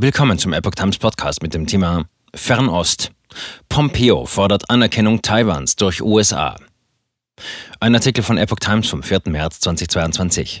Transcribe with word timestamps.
Willkommen 0.00 0.38
zum 0.38 0.52
Epoch 0.52 0.76
Times 0.76 0.96
Podcast 0.96 1.42
mit 1.42 1.54
dem 1.54 1.66
Thema 1.66 2.04
Fernost. 2.32 3.10
Pompeo 3.68 4.26
fordert 4.26 4.70
Anerkennung 4.70 5.22
Taiwans 5.22 5.74
durch 5.74 6.02
USA. 6.02 6.54
Ein 7.80 7.96
Artikel 7.96 8.22
von 8.22 8.38
Epoch 8.38 8.60
Times 8.60 8.86
vom 8.88 9.02
4. 9.02 9.22
März 9.24 9.58
2022. 9.58 10.60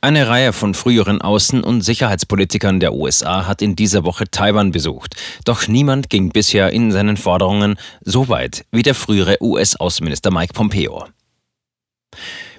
Eine 0.00 0.28
Reihe 0.28 0.52
von 0.52 0.74
früheren 0.74 1.20
Außen- 1.20 1.64
und 1.64 1.80
Sicherheitspolitikern 1.80 2.78
der 2.78 2.94
USA 2.94 3.48
hat 3.48 3.62
in 3.62 3.74
dieser 3.74 4.04
Woche 4.04 4.30
Taiwan 4.30 4.70
besucht. 4.70 5.16
Doch 5.44 5.66
niemand 5.66 6.08
ging 6.08 6.28
bisher 6.28 6.72
in 6.72 6.92
seinen 6.92 7.16
Forderungen 7.16 7.74
so 8.00 8.28
weit 8.28 8.64
wie 8.70 8.84
der 8.84 8.94
frühere 8.94 9.38
US-Außenminister 9.40 10.30
Mike 10.30 10.52
Pompeo. 10.52 11.08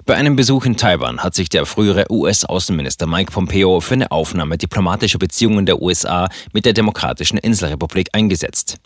Bei 0.06 0.16
einem 0.16 0.36
Besuch 0.36 0.66
in 0.66 0.76
Taiwan 0.76 1.20
hat 1.20 1.34
sich 1.34 1.48
der 1.48 1.64
frühere 1.64 2.04
US-Außenminister 2.10 3.06
Mike 3.06 3.32
Pompeo 3.32 3.80
für 3.80 3.94
eine 3.94 4.10
Aufnahme 4.10 4.58
diplomatischer 4.58 5.18
Beziehungen 5.18 5.64
der 5.64 5.80
USA 5.80 6.28
mit 6.52 6.66
der 6.66 6.74
Demokratischen 6.74 7.38
Inselrepublik 7.38 8.08
eingesetzt. 8.12 8.76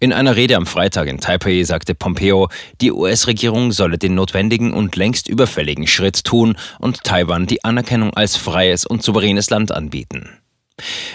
In 0.00 0.14
einer 0.14 0.34
Rede 0.34 0.56
am 0.56 0.64
Freitag 0.64 1.08
in 1.08 1.18
Taipei 1.18 1.62
sagte 1.64 1.94
Pompeo, 1.94 2.48
die 2.80 2.90
US-Regierung 2.90 3.70
solle 3.70 3.98
den 3.98 4.14
notwendigen 4.14 4.72
und 4.72 4.96
längst 4.96 5.28
überfälligen 5.28 5.86
Schritt 5.86 6.24
tun 6.24 6.56
und 6.78 7.04
Taiwan 7.04 7.46
die 7.46 7.62
Anerkennung 7.62 8.14
als 8.14 8.36
freies 8.36 8.86
und 8.86 9.02
souveränes 9.02 9.50
Land 9.50 9.72
anbieten. 9.72 10.38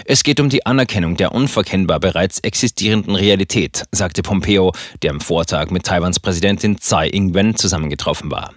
Es 0.06 0.22
geht 0.22 0.40
um 0.40 0.50
die 0.50 0.68
Anerkennung 0.68 1.18
der 1.18 1.34
unverkennbar 1.34 2.00
bereits 2.00 2.38
existierenden 2.40 3.16
Realität, 3.16 3.86
sagte 3.92 4.22
Pompeo, 4.22 4.72
der 5.02 5.10
am 5.10 5.20
Vortag 5.20 5.72
mit 5.72 5.84
Taiwans 5.84 6.20
Präsidentin 6.20 6.78
Tsai 6.78 7.10
Ing-wen 7.10 7.56
zusammengetroffen 7.56 8.30
war. 8.30 8.54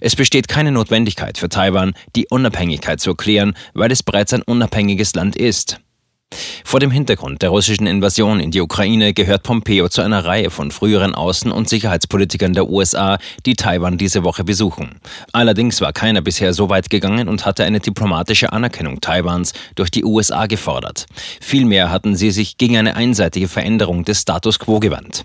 Es 0.00 0.16
besteht 0.16 0.48
keine 0.48 0.72
Notwendigkeit 0.72 1.38
für 1.38 1.48
Taiwan, 1.48 1.94
die 2.16 2.26
Unabhängigkeit 2.28 3.00
zu 3.00 3.10
erklären, 3.10 3.54
weil 3.74 3.90
es 3.92 4.02
bereits 4.02 4.32
ein 4.32 4.42
unabhängiges 4.42 5.14
Land 5.14 5.36
ist. 5.36 5.80
Vor 6.64 6.80
dem 6.80 6.90
Hintergrund 6.90 7.42
der 7.42 7.50
russischen 7.50 7.86
Invasion 7.86 8.40
in 8.40 8.50
die 8.50 8.60
Ukraine 8.60 9.14
gehört 9.14 9.42
Pompeo 9.42 9.88
zu 9.88 10.02
einer 10.02 10.24
Reihe 10.24 10.50
von 10.50 10.70
früheren 10.70 11.14
Außen- 11.14 11.50
und 11.50 11.68
Sicherheitspolitikern 11.68 12.54
der 12.54 12.68
USA, 12.68 13.18
die 13.46 13.54
Taiwan 13.54 13.98
diese 13.98 14.24
Woche 14.24 14.44
besuchen. 14.44 15.00
Allerdings 15.32 15.80
war 15.80 15.92
keiner 15.92 16.22
bisher 16.22 16.52
so 16.52 16.68
weit 16.70 16.90
gegangen 16.90 17.28
und 17.28 17.46
hatte 17.46 17.64
eine 17.64 17.80
diplomatische 17.80 18.52
Anerkennung 18.52 19.00
Taiwans 19.00 19.52
durch 19.74 19.90
die 19.90 20.04
USA 20.04 20.46
gefordert. 20.46 21.06
Vielmehr 21.40 21.90
hatten 21.90 22.16
sie 22.16 22.30
sich 22.30 22.56
gegen 22.56 22.76
eine 22.76 22.96
einseitige 22.96 23.48
Veränderung 23.48 24.04
des 24.04 24.22
Status 24.22 24.58
quo 24.58 24.80
gewandt. 24.80 25.22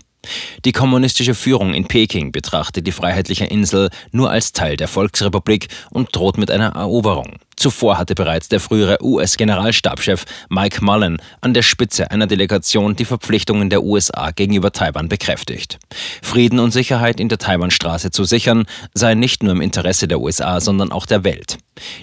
Die 0.64 0.72
kommunistische 0.72 1.34
Führung 1.34 1.74
in 1.74 1.86
Peking 1.86 2.32
betrachtet 2.32 2.86
die 2.86 2.92
freiheitliche 2.92 3.44
Insel 3.46 3.90
nur 4.12 4.30
als 4.30 4.52
Teil 4.52 4.76
der 4.76 4.88
Volksrepublik 4.88 5.68
und 5.90 6.14
droht 6.14 6.38
mit 6.38 6.50
einer 6.50 6.74
Eroberung. 6.76 7.38
Zuvor 7.60 7.98
hatte 7.98 8.14
bereits 8.14 8.48
der 8.48 8.58
frühere 8.58 8.96
US-Generalstabschef 9.02 10.24
Mike 10.48 10.82
Mullen 10.82 11.18
an 11.42 11.52
der 11.52 11.60
Spitze 11.60 12.10
einer 12.10 12.26
Delegation 12.26 12.96
die 12.96 13.04
Verpflichtungen 13.04 13.68
der 13.68 13.82
USA 13.82 14.30
gegenüber 14.30 14.72
Taiwan 14.72 15.10
bekräftigt. 15.10 15.78
Frieden 16.22 16.58
und 16.58 16.70
Sicherheit 16.70 17.20
in 17.20 17.28
der 17.28 17.36
Taiwanstraße 17.36 18.12
zu 18.12 18.24
sichern, 18.24 18.64
sei 18.94 19.14
nicht 19.14 19.42
nur 19.42 19.52
im 19.52 19.60
Interesse 19.60 20.08
der 20.08 20.20
USA, 20.20 20.58
sondern 20.62 20.90
auch 20.90 21.04
der 21.04 21.22
Welt. 21.22 21.58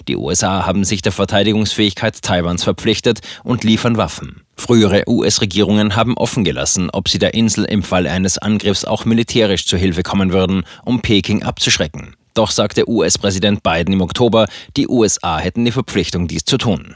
Die 0.06 0.14
USA 0.14 0.64
haben 0.64 0.84
sich 0.84 1.02
der 1.02 1.10
Verteidigungsfähigkeit 1.10 2.22
Taiwans 2.22 2.62
verpflichtet 2.62 3.18
und 3.42 3.64
liefern 3.64 3.96
Waffen. 3.96 4.42
Frühere 4.54 5.08
US-Regierungen 5.08 5.96
haben 5.96 6.16
offen 6.16 6.44
gelassen, 6.44 6.88
ob 6.92 7.08
sie 7.08 7.18
der 7.18 7.34
Insel 7.34 7.64
im 7.64 7.82
Fall 7.82 8.06
eines 8.06 8.38
Angriffs 8.38 8.84
auch 8.84 9.04
militärisch 9.04 9.66
zu 9.66 9.76
Hilfe 9.76 10.04
kommen 10.04 10.32
würden, 10.32 10.62
um 10.84 11.00
Peking 11.00 11.42
abzuschrecken. 11.42 12.14
Doch 12.38 12.52
sagte 12.52 12.88
US-Präsident 12.88 13.64
Biden 13.64 13.92
im 13.92 14.00
Oktober, 14.00 14.46
die 14.76 14.86
USA 14.86 15.38
hätten 15.38 15.64
die 15.64 15.72
Verpflichtung, 15.72 16.28
dies 16.28 16.44
zu 16.44 16.56
tun. 16.56 16.86